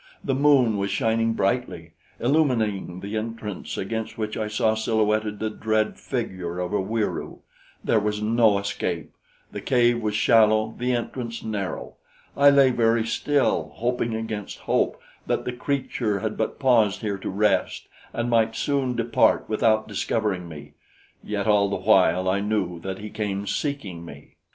The 0.23 0.33
moon 0.33 0.77
was 0.77 0.89
shining 0.89 1.33
brightly, 1.33 1.93
illumining 2.19 3.01
the 3.01 3.15
entrance, 3.15 3.77
against 3.77 4.17
which 4.17 4.35
I 4.35 4.47
saw 4.47 4.73
silhouetted 4.73 5.37
the 5.37 5.51
dread 5.51 5.99
figure 5.99 6.57
of 6.57 6.73
a 6.73 6.81
Wieroo. 6.81 7.41
There 7.83 7.99
was 7.99 8.19
no 8.19 8.57
escape. 8.57 9.11
The 9.51 9.61
cave 9.61 10.01
was 10.01 10.15
shallow, 10.15 10.73
the 10.75 10.91
entrance 10.91 11.43
narrow. 11.43 11.97
I 12.35 12.49
lay 12.49 12.71
very 12.71 13.05
still, 13.05 13.73
hoping 13.75 14.15
against 14.15 14.61
hope, 14.61 14.99
that 15.27 15.45
the 15.45 15.53
creature 15.53 16.21
had 16.21 16.35
but 16.35 16.57
paused 16.57 17.01
here 17.01 17.19
to 17.19 17.29
rest 17.29 17.87
and 18.11 18.27
might 18.27 18.55
soon 18.55 18.95
depart 18.95 19.45
without 19.47 19.87
discovering 19.87 20.49
me; 20.49 20.73
yet 21.23 21.45
all 21.45 21.69
the 21.69 21.75
while 21.75 22.27
I 22.27 22.39
knew 22.39 22.79
that 22.79 22.97
he 22.97 23.11
came 23.11 23.45
seeking 23.45 24.03
me. 24.03 24.33